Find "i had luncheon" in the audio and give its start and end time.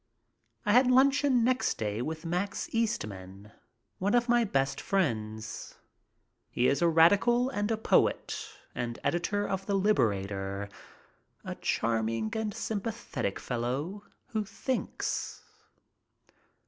0.65-1.43